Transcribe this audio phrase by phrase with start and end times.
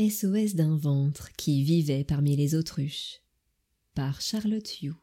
[0.00, 3.20] SOS d'un ventre qui vivait parmi les autruches
[3.94, 4.94] par Charlotte Hugh.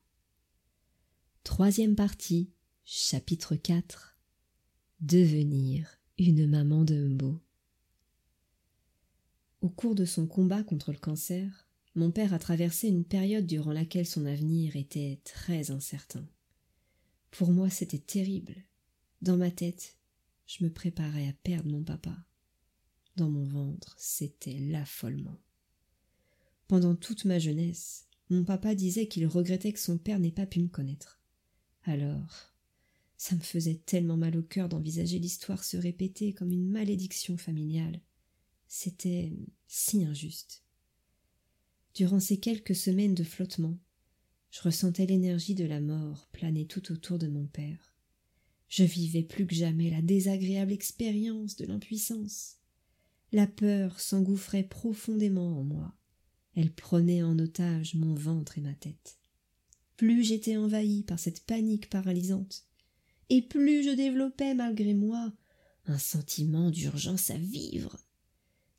[1.44, 2.52] Troisième partie,
[2.84, 4.18] chapitre 4
[5.00, 7.40] Devenir une maman de Mbo.
[9.62, 13.74] Au cours de son combat contre le cancer, mon père a traversé une période durant
[13.74, 16.28] laquelle son avenir était très incertain.
[17.30, 18.56] Pour moi, c'était terrible.
[19.22, 20.00] Dans ma tête,
[20.48, 22.18] je me préparais à perdre mon papa
[23.18, 25.40] dans mon ventre, c'était l'affolement.
[26.68, 30.60] Pendant toute ma jeunesse, mon papa disait qu'il regrettait que son père n'ait pas pu
[30.60, 31.22] me connaître.
[31.84, 32.54] Alors,
[33.18, 38.02] ça me faisait tellement mal au cœur d'envisager l'histoire se répéter comme une malédiction familiale.
[38.68, 39.34] C'était
[39.68, 40.64] si injuste.
[41.96, 43.80] Durant ces quelques semaines de flottement,
[44.52, 47.96] je ressentais l'énergie de la mort planer tout autour de mon père.
[48.68, 52.57] Je vivais plus que jamais la désagréable expérience de l'impuissance.
[53.32, 55.94] La peur s'engouffrait profondément en moi.
[56.56, 59.20] Elle prenait en otage mon ventre et ma tête.
[59.98, 62.66] Plus j'étais envahi par cette panique paralysante,
[63.30, 65.34] et plus je développais malgré moi
[65.86, 67.98] un sentiment d'urgence à vivre.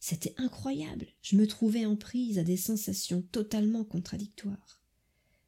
[0.01, 4.83] C'était incroyable, je me trouvais en prise à des sensations totalement contradictoires.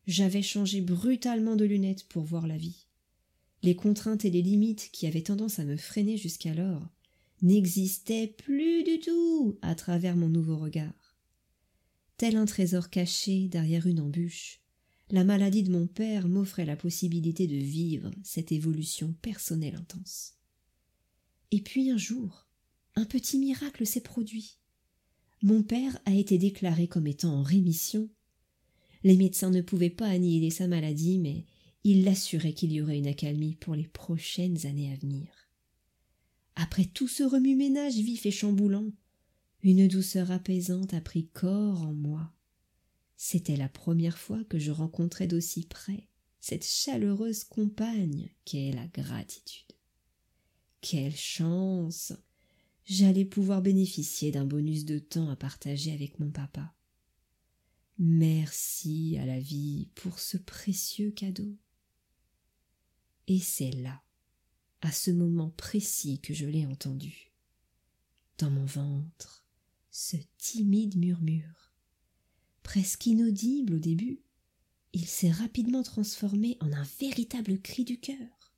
[0.06, 2.86] J'avais changé brutalement de lunettes pour voir la vie.
[3.62, 6.88] Les contraintes et les limites qui avaient tendance à me freiner jusqu'alors
[7.42, 11.16] n'existait plus du tout à travers mon nouveau regard.
[12.16, 14.60] Tel un trésor caché derrière une embûche,
[15.10, 20.34] la maladie de mon père m'offrait la possibilité de vivre cette évolution personnelle intense.
[21.50, 22.46] Et puis un jour,
[22.94, 24.58] un petit miracle s'est produit.
[25.42, 28.08] Mon père a été déclaré comme étant en rémission.
[29.02, 31.46] Les médecins ne pouvaient pas annihiler sa maladie, mais
[31.82, 35.49] ils l'assuraient qu'il y aurait une accalmie pour les prochaines années à venir.
[36.62, 38.92] Après tout ce remue-ménage vif et chamboulant,
[39.62, 42.34] une douceur apaisante a pris corps en moi.
[43.16, 46.06] C'était la première fois que je rencontrais d'aussi près
[46.38, 49.72] cette chaleureuse compagne qu'est la gratitude.
[50.82, 52.12] Quelle chance.
[52.84, 56.74] J'allais pouvoir bénéficier d'un bonus de temps à partager avec mon papa.
[57.98, 61.56] Merci à la vie pour ce précieux cadeau.
[63.28, 64.02] Et c'est là
[64.82, 67.32] à ce moment précis que je l'ai entendu.
[68.38, 69.44] Dans mon ventre,
[69.90, 71.72] ce timide murmure.
[72.62, 74.22] Presque inaudible au début,
[74.92, 78.54] il s'est rapidement transformé en un véritable cri du cœur,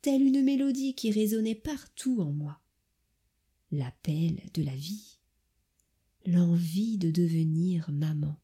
[0.00, 2.60] telle une mélodie qui résonnait partout en moi.
[3.70, 5.18] L'appel de la vie,
[6.26, 8.36] l'envie de devenir maman.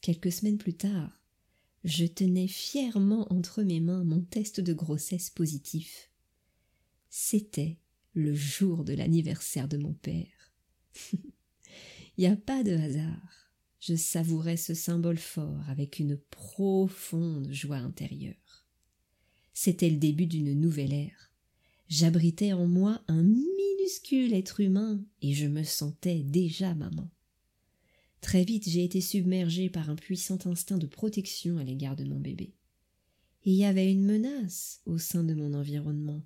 [0.00, 1.19] Quelques semaines plus tard,
[1.84, 6.10] je tenais fièrement entre mes mains mon test de grossesse positif.
[7.08, 7.78] C'était
[8.14, 10.52] le jour de l'anniversaire de mon père.
[12.16, 13.50] Il n'y a pas de hasard.
[13.80, 18.66] Je savourais ce symbole fort avec une profonde joie intérieure.
[19.54, 21.32] C'était le début d'une nouvelle ère.
[21.88, 27.10] J'abritais en moi un minuscule être humain et je me sentais déjà maman.
[28.20, 32.20] Très vite j'ai été submergée par un puissant instinct de protection à l'égard de mon
[32.20, 32.54] bébé.
[33.44, 36.22] il y avait une menace au sein de mon environnement.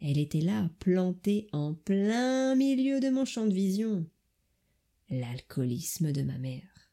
[0.00, 4.06] Elle était là, plantée en plein milieu de mon champ de vision.
[5.10, 6.92] L'alcoolisme de ma mère.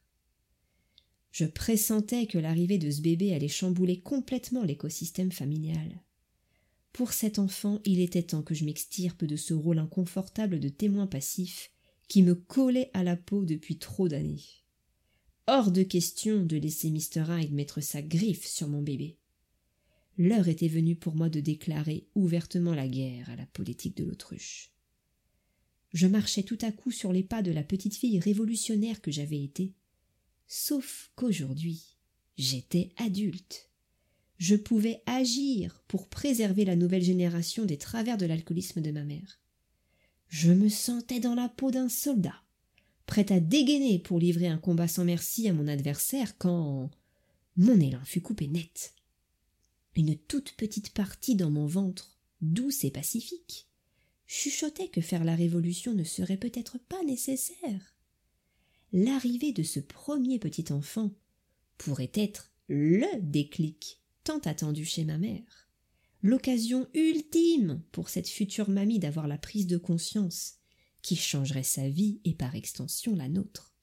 [1.30, 6.02] Je pressentais que l'arrivée de ce bébé allait chambouler complètement l'écosystème familial.
[6.92, 11.06] Pour cet enfant, il était temps que je m'extirpe de ce rôle inconfortable de témoin
[11.06, 11.70] passif
[12.08, 14.42] qui me collait à la peau depuis trop d'années.
[15.46, 17.24] Hors de question de laisser Mr.
[17.28, 19.18] Hyde mettre sa griffe sur mon bébé.
[20.16, 24.72] L'heure était venue pour moi de déclarer ouvertement la guerre à la politique de l'autruche.
[25.92, 29.42] Je marchais tout à coup sur les pas de la petite fille révolutionnaire que j'avais
[29.42, 29.74] été,
[30.46, 31.96] sauf qu'aujourd'hui
[32.36, 33.70] j'étais adulte.
[34.38, 39.40] Je pouvais agir pour préserver la nouvelle génération des travers de l'alcoolisme de ma mère.
[40.28, 42.42] Je me sentais dans la peau d'un soldat,
[43.06, 46.90] prêt à dégainer pour livrer un combat sans merci à mon adversaire quand
[47.56, 48.94] mon élan fut coupé net.
[49.96, 53.66] Une toute petite partie dans mon ventre, douce et pacifique,
[54.26, 57.96] chuchotait que faire la révolution ne serait peut-être pas nécessaire.
[58.92, 61.10] L'arrivée de ce premier petit enfant
[61.78, 65.67] pourrait être le déclic tant attendu chez ma mère
[66.22, 70.54] l'occasion ultime pour cette future mamie d'avoir la prise de conscience
[71.02, 73.74] qui changerait sa vie et par extension la nôtre.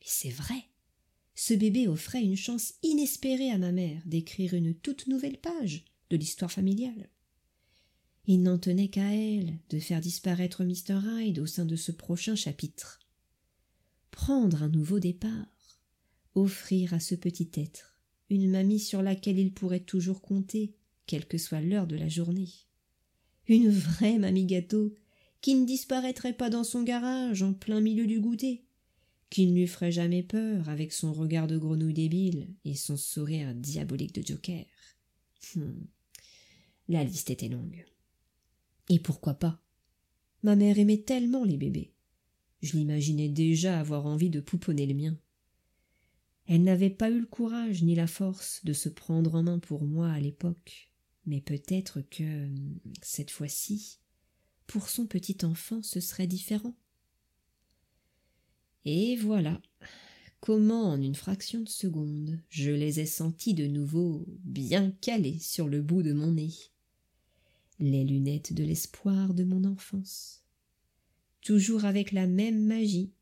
[0.00, 0.64] Mais c'est vrai.
[1.34, 6.16] Ce bébé offrait une chance inespérée à ma mère d'écrire une toute nouvelle page de
[6.16, 7.10] l'histoire familiale.
[8.26, 11.00] Il n'en tenait qu'à elle de faire disparaître Mr.
[11.04, 13.00] Hyde au sein de ce prochain chapitre.
[14.12, 15.80] Prendre un nouveau départ,
[16.34, 17.92] offrir à ce petit être
[18.30, 20.74] une mamie sur laquelle il pourrait toujours compter,
[21.12, 22.48] quelle que soit l'heure de la journée.
[23.46, 24.94] Une vraie mamie gâteau,
[25.42, 28.64] qui ne disparaîtrait pas dans son garage en plein milieu du goûter,
[29.28, 33.54] qui ne lui ferait jamais peur avec son regard de grenouille débile et son sourire
[33.54, 34.64] diabolique de joker.
[35.54, 35.86] Hum.
[36.88, 37.84] La liste était longue.
[38.88, 39.62] Et pourquoi pas?
[40.42, 41.92] Ma mère aimait tellement les bébés.
[42.62, 45.18] Je l'imaginais déjà avoir envie de pouponner le mien.
[46.46, 49.84] Elle n'avait pas eu le courage ni la force de se prendre en main pour
[49.84, 50.91] moi à l'époque,
[51.26, 52.48] mais peut-être que
[53.02, 53.98] cette fois-ci,
[54.66, 56.74] pour son petit enfant, ce serait différent.
[58.84, 59.60] Et voilà
[60.40, 65.68] comment en une fraction de seconde je les ai sentis de nouveau bien calés sur
[65.68, 66.52] le bout de mon nez.
[67.78, 70.42] Les lunettes de l'espoir de mon enfance.
[71.40, 73.12] Toujours avec la même magie,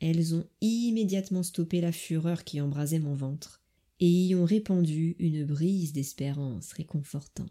[0.00, 3.62] elles ont immédiatement stoppé la fureur qui embrasait mon ventre
[4.00, 7.50] et y ont répandu une brise d'espérance réconfortante.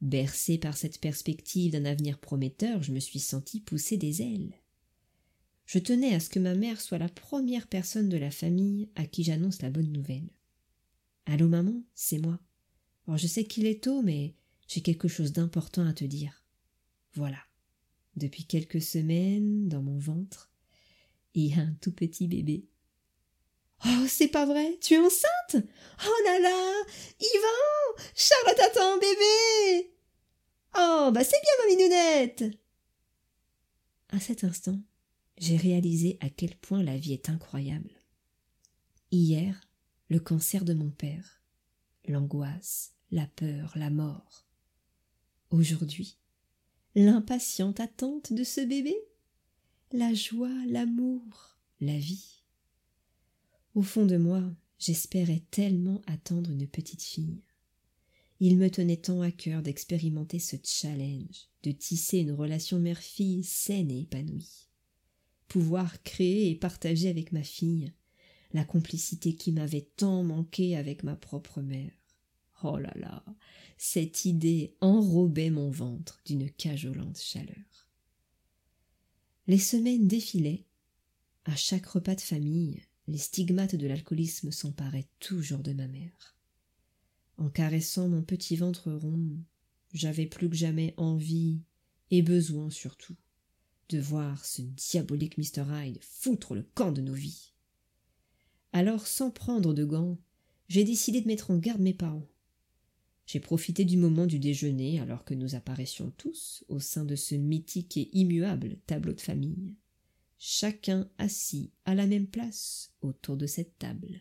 [0.00, 4.54] Bercé par cette perspective d'un avenir prometteur, je me suis senti pousser des ailes.
[5.66, 9.06] Je tenais à ce que ma mère soit la première personne de la famille à
[9.06, 10.30] qui j'annonce la bonne nouvelle.
[11.26, 12.40] Allô maman, c'est moi.
[13.16, 14.34] Je sais qu'il est tôt, mais
[14.66, 16.44] j'ai quelque chose d'important à te dire.
[17.14, 17.38] Voilà.
[18.16, 20.50] Depuis quelques semaines, dans mon ventre,
[21.34, 22.67] il y a un tout petit bébé.
[23.84, 25.56] Oh, c'est pas vrai, tu es enceinte?
[26.06, 26.84] Oh là là
[27.20, 29.92] Yvan Charlotte attend un bébé
[30.76, 32.44] Oh, bah c'est bien, ma minounette
[34.10, 34.78] À cet instant,
[35.38, 37.90] j'ai réalisé à quel point la vie est incroyable.
[39.10, 39.60] Hier,
[40.08, 41.42] le cancer de mon père,
[42.06, 44.46] l'angoisse, la peur, la mort.
[45.50, 46.18] Aujourd'hui,
[46.94, 48.96] l'impatiente attente de ce bébé,
[49.92, 52.37] la joie, l'amour, la vie.
[53.78, 54.42] Au fond de moi,
[54.80, 57.44] j'espérais tellement attendre une petite fille.
[58.40, 63.92] Il me tenait tant à cœur d'expérimenter ce challenge, de tisser une relation mère-fille saine
[63.92, 64.66] et épanouie.
[65.46, 67.92] Pouvoir créer et partager avec ma fille
[68.52, 71.92] la complicité qui m'avait tant manqué avec ma propre mère.
[72.64, 73.24] Oh là là,
[73.76, 77.86] cette idée enrobait mon ventre d'une cajolante chaleur.
[79.46, 80.64] Les semaines défilaient.
[81.44, 86.36] À chaque repas de famille, les stigmates de l'alcoolisme s'emparaient toujours de ma mère.
[87.38, 89.30] En caressant mon petit ventre rond,
[89.94, 91.62] j'avais plus que jamais envie,
[92.10, 93.16] et besoin surtout,
[93.88, 95.64] de voir ce diabolique Mr.
[95.70, 97.54] Hyde foutre le camp de nos vies.
[98.72, 100.18] Alors, sans prendre de gants,
[100.68, 102.28] j'ai décidé de mettre en garde mes parents.
[103.24, 107.34] J'ai profité du moment du déjeuner alors que nous apparaissions tous au sein de ce
[107.34, 109.74] mythique et immuable tableau de famille,
[110.38, 114.20] chacun assis à la même place autour de cette table.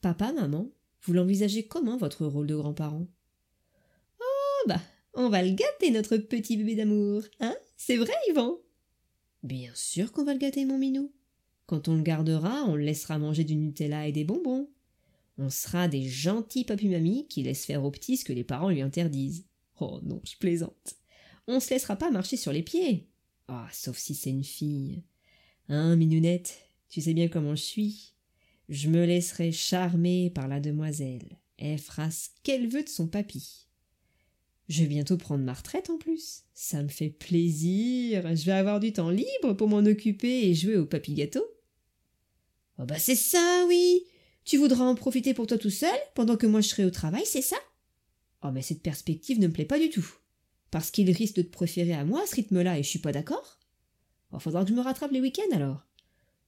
[0.00, 0.70] Papa, maman,
[1.02, 3.06] vous l'envisagez comment votre rôle de grand-parent?
[4.20, 4.80] Oh bah,
[5.14, 7.56] on va le gâter notre petit bébé d'amour, hein?
[7.76, 8.58] C'est vrai, Yvan?
[9.42, 11.12] Bien sûr qu'on va le gâter, mon minou.
[11.66, 14.68] Quand on le gardera, on le laissera manger du Nutella et des bonbons.
[15.38, 18.82] On sera des gentils papy-mamies qui laissent faire aux petits ce que les parents lui
[18.82, 19.46] interdisent.
[19.80, 20.94] Oh non, je plaisante.
[21.46, 23.09] On se laissera pas marcher sur les pieds.
[23.52, 25.02] Ah, sauf si c'est une fille.
[25.68, 28.14] Hein, minounette, tu sais bien comment je suis.
[28.68, 31.36] Je me laisserai charmer par la demoiselle.
[31.58, 33.66] Elle fera ce qu'elle veut de son papy.
[34.68, 36.44] Je vais bientôt prendre ma retraite en plus.
[36.54, 38.36] Ça me fait plaisir.
[38.36, 41.44] Je vais avoir du temps libre pour m'en occuper et jouer au papy gâteau.
[42.78, 44.04] Oh bah c'est ça, oui.
[44.44, 47.24] Tu voudras en profiter pour toi tout seul pendant que moi je serai au travail,
[47.26, 47.56] c'est ça?
[48.44, 50.08] Oh mais cette perspective ne me plaît pas du tout.
[50.70, 53.58] Parce qu'il risque de te préférer à moi ce rythme-là et je suis pas d'accord?
[54.32, 55.86] Oh, faudra que je me rattrape les week-ends alors.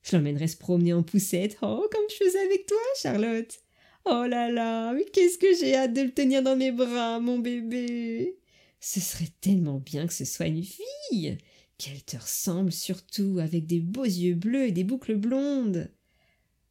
[0.03, 1.57] Je l'emmènerai se promener en poussette.
[1.63, 3.61] Oh, comme je faisais avec toi, Charlotte.
[4.05, 7.39] Oh là là, mais qu'est-ce que j'ai hâte de le tenir dans mes bras, mon
[7.39, 8.37] bébé.
[8.81, 11.39] Ce serait tellement bien que ce soit une fille.
[11.79, 15.89] Qu'elle te ressemble surtout, avec des beaux yeux bleus et des boucles blondes.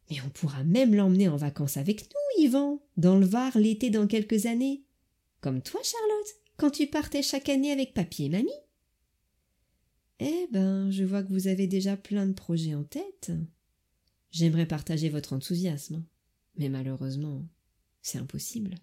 [0.10, 4.08] Mais on pourra même l'emmener en vacances avec nous, Yvan, dans le Var l'été dans
[4.08, 4.84] quelques années.
[5.40, 8.52] Comme toi, Charlotte, quand tu partais chaque année avec papy et mamie?
[10.20, 13.32] Eh ben, je vois que vous avez déjà plein de projets en tête.
[14.30, 16.06] J'aimerais partager votre enthousiasme,
[16.58, 17.50] mais malheureusement,
[18.04, 18.76] c'est impossible.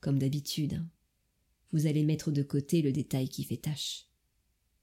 [0.00, 0.88] Comme d'habitude, hein,
[1.72, 4.06] vous allez mettre de côté le détail qui fait tâche.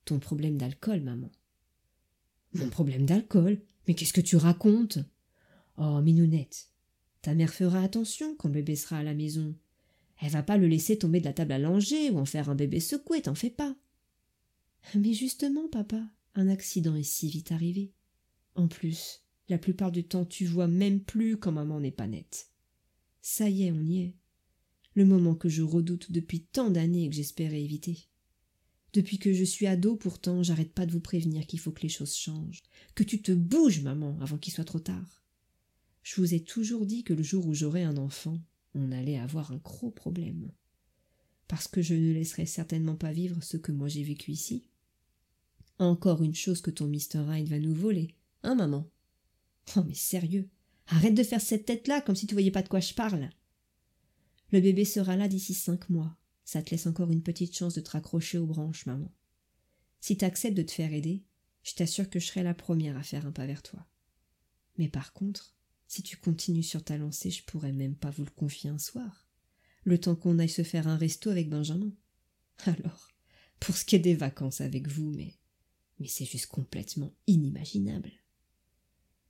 [0.05, 1.31] Ton problème d'alcool, maman.
[2.53, 3.59] Mon problème d'alcool?
[3.87, 4.99] Mais qu'est-ce que tu racontes?
[5.77, 6.69] Oh, Minounette,
[7.23, 9.55] ta mère fera attention quand le bébé sera à la maison.
[10.21, 12.55] Elle va pas le laisser tomber de la table à langer ou en faire un
[12.55, 13.75] bébé secoué, t'en fais pas.
[14.95, 16.03] Mais justement, papa,
[16.35, 17.93] un accident est si vite arrivé.
[18.55, 22.49] En plus, la plupart du temps, tu vois même plus quand maman n'est pas nette.
[23.21, 24.15] Ça y est, on y est.
[24.95, 28.07] Le moment que je redoute depuis tant d'années et que j'espérais éviter.
[28.93, 31.89] Depuis que je suis ado, pourtant, j'arrête pas de vous prévenir qu'il faut que les
[31.89, 32.61] choses changent.
[32.93, 35.23] Que tu te bouges, maman, avant qu'il soit trop tard.
[36.03, 38.39] Je vous ai toujours dit que le jour où j'aurai un enfant,
[38.75, 40.51] on allait avoir un gros problème.
[41.47, 44.67] Parce que je ne laisserai certainement pas vivre ce que moi j'ai vécu ici.
[45.79, 47.25] Encore une chose que ton Mr.
[47.29, 48.89] Hyde va nous voler, hein, maman?
[49.75, 50.49] Oh, mais sérieux,
[50.87, 53.29] arrête de faire cette tête-là comme si tu voyais pas de quoi je parle.
[54.51, 56.15] Le bébé sera là d'ici cinq mois.
[56.45, 59.11] Ça te laisse encore une petite chance de te raccrocher aux branches, maman.
[59.99, 61.23] Si t'acceptes de te faire aider,
[61.63, 63.87] je t'assure que je serai la première à faire un pas vers toi.
[64.77, 65.55] Mais par contre,
[65.93, 69.27] si tu continues sur ta lancée, je pourrais même pas vous le confier un soir.
[69.83, 71.91] Le temps qu'on aille se faire un resto avec Benjamin.
[72.65, 73.09] Alors,
[73.59, 75.35] pour ce qui est des vacances avec vous, mais.
[75.99, 78.11] Mais c'est juste complètement inimaginable.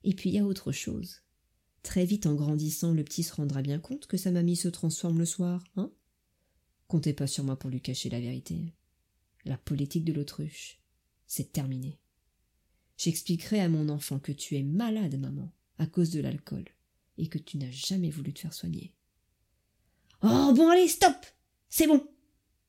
[0.05, 1.23] Et puis il y a autre chose.
[1.81, 5.19] Très vite en grandissant, le petit se rendra bien compte que sa mamie se transforme
[5.19, 5.91] le soir, hein?
[6.87, 8.73] Comptez pas sur moi pour lui cacher la vérité.
[9.43, 10.79] La politique de l'autruche,
[11.27, 11.99] c'est terminé.
[12.95, 16.65] J'expliquerai à mon enfant que tu es malade, maman, à cause de l'alcool,
[17.17, 18.93] et que tu n'as jamais voulu te faire soigner.
[20.21, 21.15] Oh bon allez, stop
[21.69, 22.07] C'est bon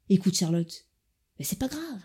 [0.09, 0.87] Écoute Charlotte,
[1.39, 2.03] mais c'est pas grave.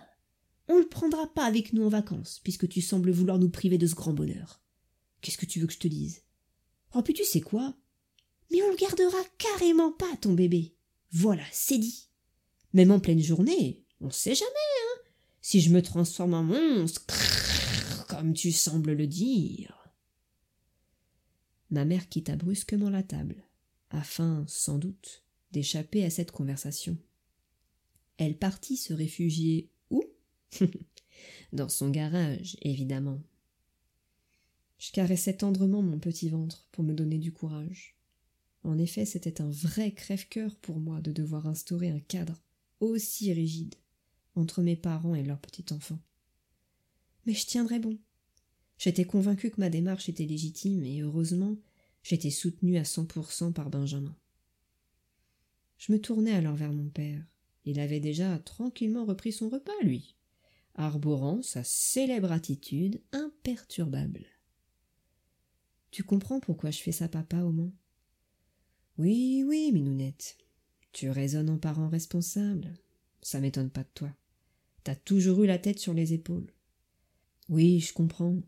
[0.68, 3.88] On le prendra pas avec nous en vacances, puisque tu sembles vouloir nous priver de
[3.88, 4.62] ce grand bonheur.
[5.22, 6.24] Qu'est-ce que tu veux que je te dise?
[6.94, 7.76] Oh, puis tu sais quoi?
[8.52, 10.76] Mais on le gardera carrément pas, ton bébé.
[11.12, 12.10] Voilà, c'est dit.
[12.74, 15.02] Même en pleine journée, on sait jamais, hein.
[15.42, 17.02] Si je me transforme en monstre,
[18.08, 19.79] comme tu sembles le dire.
[21.70, 23.44] Ma mère quitta brusquement la table,
[23.90, 26.98] afin, sans doute, d'échapper à cette conversation.
[28.18, 30.04] Elle partit se réfugier où?
[31.54, 33.22] Dans son garage, évidemment.
[34.78, 37.96] Je caressais tendrement mon petit ventre pour me donner du courage.
[38.64, 42.42] En effet, c'était un vrai crève-cœur pour moi de devoir instaurer un cadre
[42.80, 43.76] aussi rigide
[44.36, 46.00] entre mes parents et leur petit enfant.
[47.26, 47.98] Mais je tiendrais bon.
[48.80, 51.58] J'étais convaincue que ma démarche était légitime et heureusement,
[52.02, 54.16] j'étais soutenue à cent pour cent par Benjamin.
[55.78, 57.22] Je me tournai alors vers mon père.
[57.66, 60.16] Il avait déjà tranquillement repris son repas, lui,
[60.76, 64.26] arborant sa célèbre attitude imperturbable.
[65.92, 67.74] Tu comprends pourquoi je fais ça, papa, au moins
[68.98, 70.38] Oui, oui, Minounette.
[70.94, 72.74] Tu raisonnes en parent responsable.
[73.22, 74.16] Ça m'étonne pas de toi.
[74.86, 76.48] T'as toujours eu la tête sur les épaules.
[77.50, 78.40] Oui, je comprends.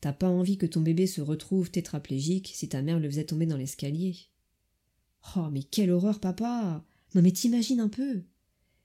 [0.00, 3.46] T'as pas envie que ton bébé se retrouve tétraplégique si ta mère le faisait tomber
[3.46, 4.16] dans l'escalier?
[5.36, 8.22] Oh, mais quelle horreur, papa Non, mais t'imagines un peu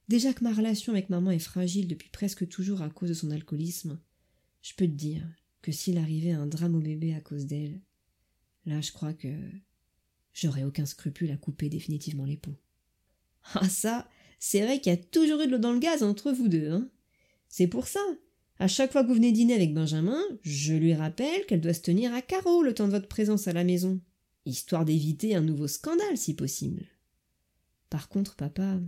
[0.08, 3.32] Déjà que ma relation avec maman est fragile depuis presque toujours à cause de son
[3.32, 4.00] alcoolisme,
[4.62, 5.26] je peux te dire
[5.62, 7.82] que s'il arrivait un drame au bébé à cause d'elle,
[8.66, 9.34] là je crois que
[10.34, 12.58] j'aurais aucun scrupule à couper définitivement les ponts.
[13.56, 14.08] Ah ça,
[14.40, 16.70] c'est vrai qu'il y a toujours eu de l'eau dans le gaz entre vous deux,
[16.70, 16.90] hein.
[17.48, 18.02] C'est pour ça.
[18.58, 21.82] À chaque fois que vous venez dîner avec Benjamin, je lui rappelle qu'elle doit se
[21.82, 24.00] tenir à carreau le temps de votre présence à la maison,
[24.46, 26.86] histoire d'éviter un nouveau scandale si possible.
[27.90, 28.80] Par contre, papa,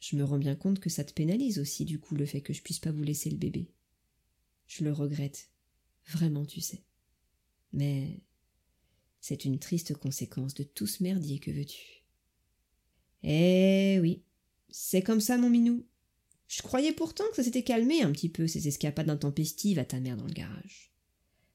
[0.00, 2.52] je me rends bien compte que ça te pénalise aussi du coup le fait que
[2.52, 3.70] je puisse pas vous laisser le bébé.
[4.66, 5.50] Je le regrette.
[6.06, 6.82] Vraiment, tu sais.
[7.72, 8.20] Mais
[9.20, 12.04] c'est une triste conséquence de tout ce merdier que veux-tu?
[13.22, 14.24] Eh oui,
[14.70, 15.86] c'est comme ça, mon minou.
[16.52, 20.00] Je croyais pourtant que ça s'était calmé un petit peu, ces escapades intempestives à ta
[20.00, 20.92] mère dans le garage.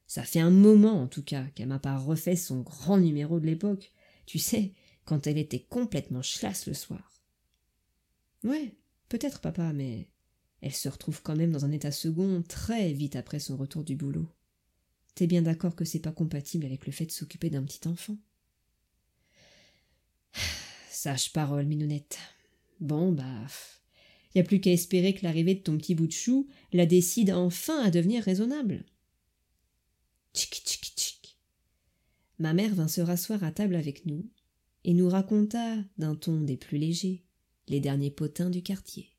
[0.08, 3.46] Ça fait un moment, en tout cas, qu'elle m'a pas refait son grand numéro de
[3.46, 3.92] l'époque.
[4.26, 4.72] Tu sais,
[5.04, 7.22] quand elle était complètement chlasse le soir.
[8.42, 8.74] Ouais,
[9.08, 10.08] peut-être, papa, mais
[10.62, 13.94] elle se retrouve quand même dans un état second très vite après son retour du
[13.94, 14.26] boulot.
[15.14, 18.16] T'es bien d'accord que c'est pas compatible avec le fait de s'occuper d'un petit enfant?
[20.90, 22.18] Sage parole, Minounette.
[22.80, 23.46] Bon, bah.
[24.34, 27.30] Y a plus qu'à espérer que l'arrivée de ton petit bout de chou la décide
[27.30, 28.84] enfin à devenir raisonnable.
[30.34, 31.38] Tchic, tchic, tchic.
[32.38, 34.28] Ma mère vint se rasseoir à table avec nous
[34.84, 37.24] et nous raconta, d'un ton des plus légers,
[37.66, 39.10] les derniers potins du quartier.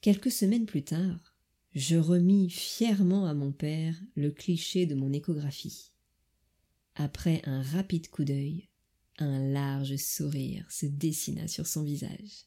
[0.00, 1.34] Quelques semaines plus tard,
[1.74, 5.92] je remis fièrement à mon père le cliché de mon échographie.
[6.94, 8.68] Après un rapide coup d'œil,
[9.18, 12.46] un large sourire se dessina sur son visage.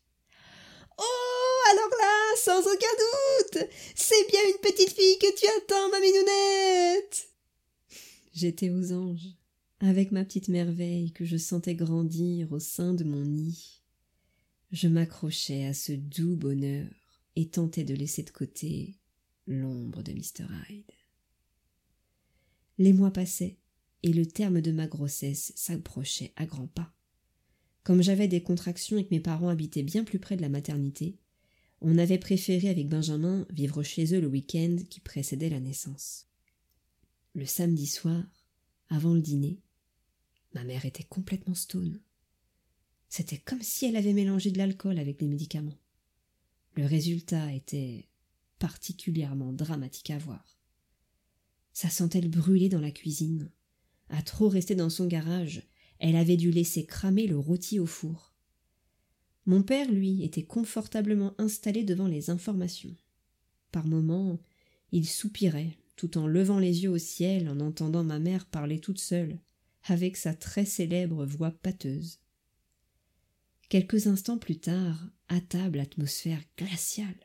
[2.48, 7.27] Sans aucun doute, c'est bien une petite fille que tu attends, ma minounette.
[8.34, 9.36] J'étais aux anges.
[9.82, 13.82] avec ma petite merveille que je sentais grandir au sein de mon nid.
[14.72, 16.88] Je m'accrochais à ce doux bonheur
[17.36, 18.96] et tentais de laisser de côté
[19.46, 20.48] l'ombre de Mr.
[20.70, 20.86] Hyde.
[22.77, 23.58] Les mois passaient,
[24.04, 26.94] et le terme de ma grossesse s'approchait à grands pas.
[27.84, 31.18] Comme j'avais des contractions et que mes parents habitaient bien plus près de la maternité,
[31.81, 36.27] on avait préféré avec Benjamin vivre chez eux le week-end qui précédait la naissance.
[37.36, 38.24] Le samedi soir,
[38.89, 39.62] avant le dîner,
[40.53, 42.01] ma mère était complètement stone.
[43.10, 45.77] C'était comme si elle avait mélangé de l'alcool avec des médicaments.
[46.75, 48.07] Le résultat était
[48.60, 50.60] particulièrement dramatique à voir.
[51.74, 53.51] Ça sentait le brûler dans la cuisine.
[54.10, 55.62] À trop rester dans son garage,
[56.00, 58.26] elle avait dû laisser cramer le rôti au four.
[59.48, 62.94] Mon père, lui, était confortablement installé devant les informations.
[63.72, 64.42] Par moments,
[64.92, 69.00] il soupirait, tout en levant les yeux au ciel en entendant ma mère parler toute
[69.00, 69.39] seule,
[69.86, 72.20] avec sa très célèbre voix pâteuse.
[73.70, 77.16] Quelques instants plus tard, à table atmosphère glaciale.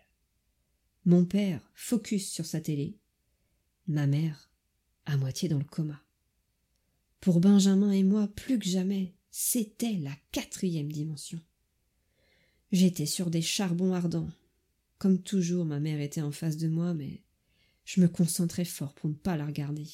[1.05, 2.99] Mon père, focus sur sa télé.
[3.89, 4.53] Ma mère,
[5.07, 6.01] à moitié dans le coma.
[7.21, 11.41] Pour Benjamin et moi, plus que jamais, c'était la quatrième dimension.
[12.73, 14.31] J'étais sur des charbons ardents.
[14.99, 17.23] Comme toujours, ma mère était en face de moi, mais
[17.85, 19.87] je me concentrais fort pour ne pas la regarder.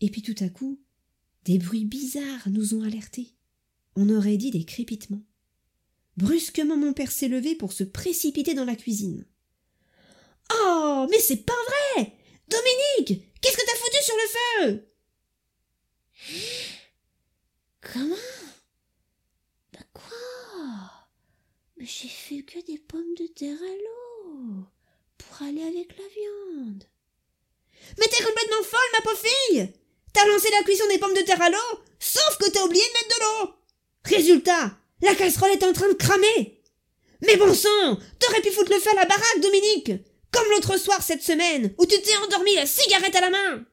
[0.00, 0.80] Et puis tout à coup,
[1.44, 3.34] des bruits bizarres nous ont alertés.
[3.96, 5.22] On aurait dit des crépitements.
[6.16, 9.26] Brusquement, mon père s'est levé pour se précipiter dans la cuisine.
[10.52, 11.52] Oh, mais c'est pas
[11.96, 12.12] vrai
[12.48, 14.88] Dominique Qu'est-ce que t'as foutu sur le feu?
[17.80, 18.16] Comment?
[19.72, 20.27] Bah quoi?
[21.78, 24.64] Mais j'ai fait que des pommes de terre à l'eau
[25.16, 26.84] pour aller avec la viande.
[27.98, 29.72] Mais t'es complètement folle, ma pauvre fille
[30.12, 32.92] T'as lancé la cuisson des pommes de terre à l'eau, sauf que t'as oublié de
[32.92, 33.54] mettre de l'eau
[34.04, 36.60] Résultat, la casserole est en train de cramer
[37.22, 39.92] Mais bon sang T'aurais pu foutre le feu à la baraque, Dominique
[40.30, 43.64] comme l'autre soir cette semaine, où tu t'es endormi la cigarette à la main.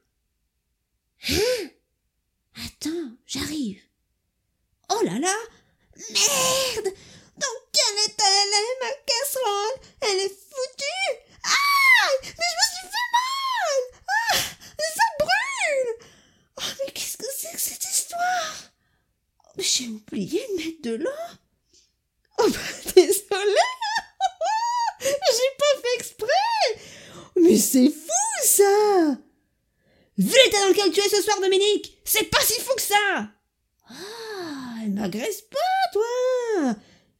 [1.28, 1.70] Hein?
[2.64, 3.80] Attends, j'arrive.
[4.90, 5.34] Oh là là
[6.10, 6.94] Merde
[7.36, 9.76] Dans quel état elle est, ma casserole.
[10.02, 11.10] Elle est foutue.
[11.44, 12.08] Ah!
[12.22, 13.78] Mais je me suis fait mal!
[14.08, 14.36] Ah!
[14.96, 16.08] Ça brûle!
[16.58, 18.56] Oh mais qu'est-ce que c'est que cette histoire?
[19.58, 21.10] J'ai oublié de mettre de l'eau.
[22.38, 22.58] Oh bah
[22.94, 23.72] désolée.
[25.00, 26.80] J'ai pas fait exprès.
[27.36, 29.16] Mais c'est fou, ça.
[30.18, 33.28] Vu l'état dans lequel tu es ce soir, Dominique, c'est pas si fou que ça.
[33.90, 36.74] Ah, elle m'agresse pas, toi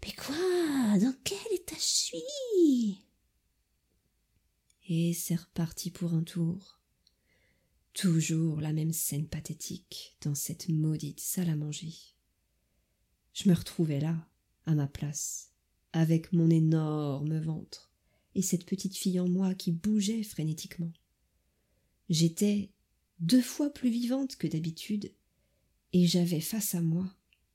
[0.07, 0.99] Mais quoi?
[1.01, 3.01] Dans quel état je suis?
[4.89, 6.81] Et c'est reparti pour un tour.
[7.93, 11.93] Toujours la même scène pathétique dans cette maudite salle à manger.
[13.33, 14.17] Je me retrouvais là,
[14.65, 15.51] à ma place,
[15.93, 17.93] avec mon énorme ventre
[18.37, 20.93] et cette petite fille en moi qui bougeait frénétiquement.
[22.11, 22.71] J'étais
[23.19, 25.13] deux fois plus vivante que d'habitude,
[25.93, 27.13] et j'avais face à moi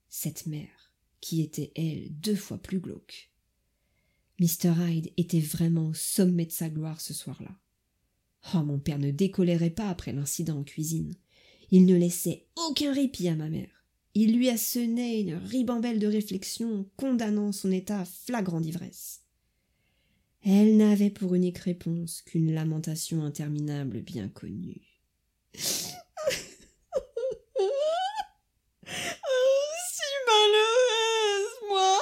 [0.09, 0.80] cette mère
[1.21, 3.31] qui était, elle, deux fois plus glauque.
[4.39, 4.73] Mr.
[4.79, 7.55] Hyde était vraiment au sommet de sa gloire ce soir-là.
[8.53, 11.13] Oh, mon père ne décolérait pas après l'incident en cuisine.
[11.69, 13.85] Il ne laissait aucun répit à ma mère.
[14.13, 19.21] Il lui assenait une ribambelle de réflexions condamnant son état flagrant d'ivresse.
[20.43, 24.81] Elle n'avait pour unique réponse qu'une lamentation interminable bien connue.
[25.55, 25.59] oh,
[29.91, 31.99] si malheureuse, moi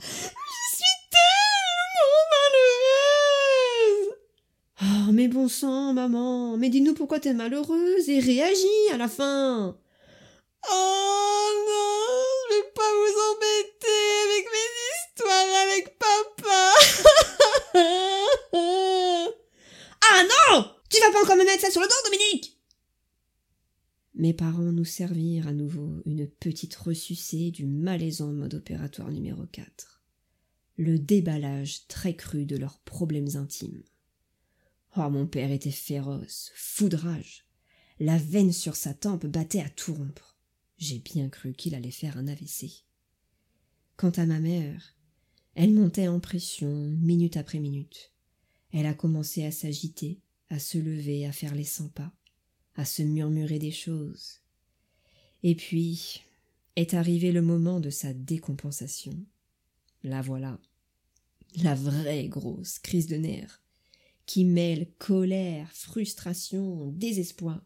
[0.00, 4.10] Je suis tellement malheureuse
[4.82, 9.76] Oh, mais bon sang, maman, mais dis-nous pourquoi t'es malheureuse et réagis à la fin
[10.70, 16.64] Oh non, je vais pas vous embêter avec mes histoires avec papa.
[20.02, 22.56] ah non Tu vas pas encore me mettre ça sur le dos, Dominique
[24.14, 30.02] Mes parents nous servirent à nouveau une petite ressucée du malaisant mode opératoire numéro 4.
[30.76, 33.82] Le déballage très cru de leurs problèmes intimes.
[34.98, 37.44] Oh, mon père était féroce, foudrage.
[37.98, 40.38] La veine sur sa tempe battait à tout rompre.
[40.78, 42.84] J'ai bien cru qu'il allait faire un AVC.
[43.96, 44.94] Quant à ma mère,
[45.54, 48.12] elle montait en pression minute après minute.
[48.72, 52.12] Elle a commencé à s'agiter, à se lever, à faire les cent pas,
[52.74, 54.40] à se murmurer des choses.
[55.42, 56.22] Et puis
[56.74, 59.14] est arrivé le moment de sa décompensation.
[60.02, 60.58] La voilà,
[61.62, 63.62] la vraie grosse crise de nerfs,
[64.26, 67.62] qui mêle colère, frustration, désespoir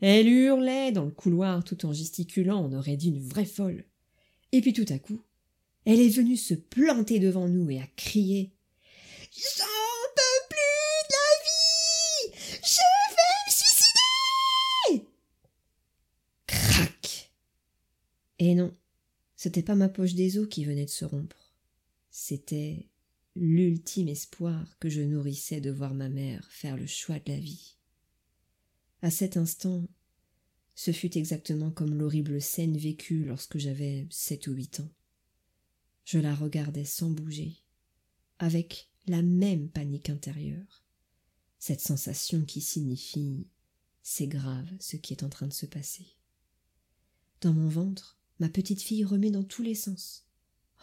[0.00, 3.84] Elle hurlait dans le couloir tout en gesticulant, on aurait dit une vraie folle.
[4.52, 5.20] Et puis tout à coup,
[5.84, 8.52] elle est venue se planter devant nous et a crié
[9.32, 9.64] J'en
[10.16, 12.80] peux plus de la vie Je
[13.14, 15.06] vais me suicider
[16.46, 17.30] Crac
[18.38, 18.74] Et non,
[19.36, 21.54] c'était pas ma poche des os qui venait de se rompre.
[22.10, 22.88] C'était
[23.36, 27.76] l'ultime espoir que je nourrissais de voir ma mère faire le choix de la vie.
[29.02, 29.86] À cet instant,
[30.74, 34.90] ce fut exactement comme l'horrible scène vécue lorsque j'avais sept ou huit ans.
[36.04, 37.56] Je la regardais sans bouger,
[38.38, 40.84] avec la même panique intérieure,
[41.58, 43.46] cette sensation qui signifie
[44.02, 46.06] c'est grave ce qui est en train de se passer.
[47.40, 50.28] Dans mon ventre, ma petite fille remet dans tous les sens.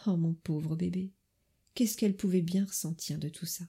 [0.06, 1.14] Oh mon pauvre bébé,
[1.74, 3.64] qu'est-ce qu'elle pouvait bien ressentir de tout ça?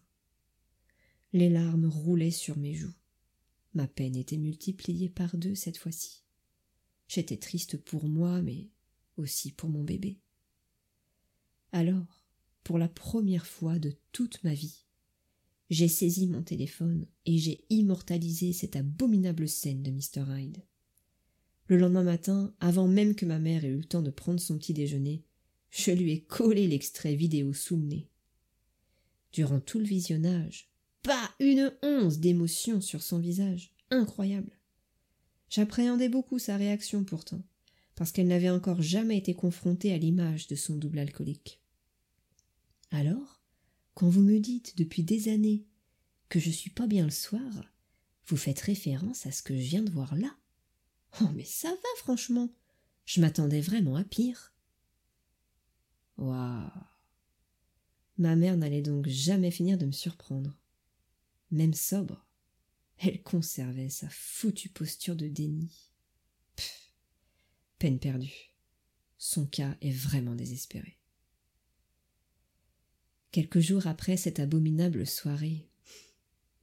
[1.33, 2.93] Les larmes roulaient sur mes joues.
[3.73, 6.23] Ma peine était multipliée par deux cette fois-ci.
[7.07, 8.69] J'étais triste pour moi, mais
[9.17, 10.17] aussi pour mon bébé.
[11.71, 12.23] Alors,
[12.63, 14.85] pour la première fois de toute ma vie,
[15.69, 20.23] j'ai saisi mon téléphone et j'ai immortalisé cette abominable scène de Mr.
[20.29, 20.63] Hyde.
[21.67, 24.57] Le lendemain matin, avant même que ma mère ait eu le temps de prendre son
[24.57, 25.25] petit déjeuner,
[25.71, 27.81] je lui ai collé l'extrait vidéo sous.
[29.31, 30.69] Durant tout le visionnage,
[31.03, 33.75] pas une once d'émotion sur son visage.
[33.91, 34.57] Incroyable.
[35.49, 37.43] J'appréhendais beaucoup sa réaction pourtant,
[37.95, 41.61] parce qu'elle n'avait encore jamais été confrontée à l'image de son double alcoolique.
[42.91, 43.43] Alors,
[43.93, 45.65] quand vous me dites depuis des années
[46.29, 47.73] que je suis pas bien le soir,
[48.25, 50.35] vous faites référence à ce que je viens de voir là.
[51.21, 52.49] Oh, mais ça va, franchement.
[53.05, 54.54] Je m'attendais vraiment à pire.
[56.17, 56.69] Waouh.
[58.17, 60.57] Ma mère n'allait donc jamais finir de me surprendre.
[61.51, 62.25] Même sobre,
[62.97, 65.89] elle conservait sa foutue posture de déni.
[66.55, 66.93] Pff,
[67.77, 68.55] peine perdue.
[69.17, 70.97] Son cas est vraiment désespéré.
[73.31, 75.69] Quelques jours après cette abominable soirée,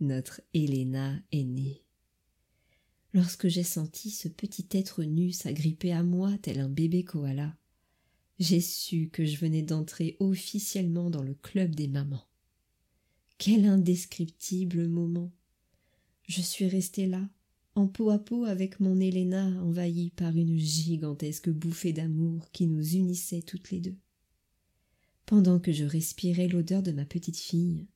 [0.01, 1.85] notre Helena est née.
[3.13, 7.55] Lorsque j'ai senti ce petit être nu s'agripper à moi tel un bébé koala,
[8.39, 12.27] j'ai su que je venais d'entrer officiellement dans le club des mamans.
[13.39, 15.33] Quel indescriptible moment.
[16.29, 17.29] Je suis restée là,
[17.75, 22.95] en peau à peau avec mon Helena envahie par une gigantesque bouffée d'amour qui nous
[22.95, 23.97] unissait toutes les deux.
[25.27, 27.87] Pendant que je respirais l'odeur de ma petite fille,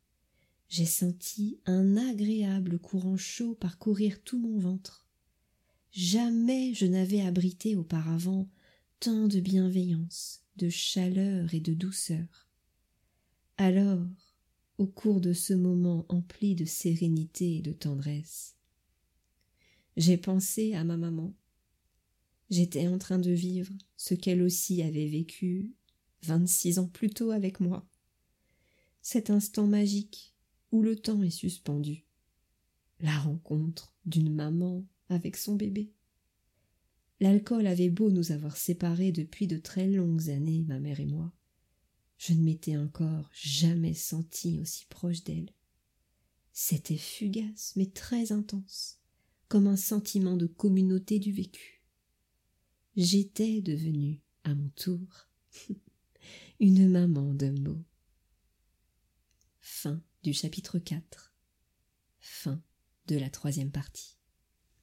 [0.68, 5.06] j'ai senti un agréable courant chaud parcourir tout mon ventre.
[5.92, 8.48] Jamais je n'avais abrité auparavant
[9.00, 12.48] tant de bienveillance, de chaleur et de douceur.
[13.58, 14.06] Alors,
[14.78, 18.56] au cours de ce moment empli de sérénité et de tendresse,
[19.96, 21.34] j'ai pensé à ma maman.
[22.50, 25.72] J'étais en train de vivre ce qu'elle aussi avait vécu
[26.22, 27.86] vingt-six ans plus tôt avec moi.
[29.02, 30.34] Cet instant magique
[30.72, 32.04] où le temps est suspendu.
[33.00, 35.92] La rencontre d'une maman avec son bébé.
[37.20, 41.32] L'alcool avait beau nous avoir séparés depuis de très longues années, ma mère et moi.
[42.18, 45.50] Je ne m'étais encore jamais senti aussi proche d'elle.
[46.52, 48.98] C'était fugace, mais très intense,
[49.48, 51.82] comme un sentiment de communauté du vécu.
[52.96, 55.28] J'étais devenue, à mon tour,
[56.60, 57.54] une maman de.
[59.60, 61.34] Fin du chapitre 4.
[62.20, 62.62] Fin
[63.06, 64.15] de la troisième partie.